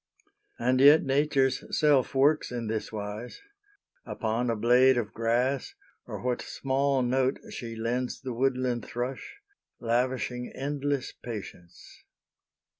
[0.57, 3.39] And yet Nature's self Works in this wise;
[4.03, 5.75] upon a blade of grass,
[6.07, 9.35] Or what small note she lends the woodland thrush,
[9.79, 12.03] Lavishing endless patience.